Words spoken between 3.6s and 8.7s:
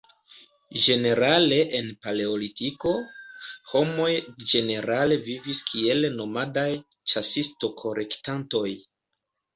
homoj ĝenerale vivis kiel nomadaj ĉasisto-kolektantoj.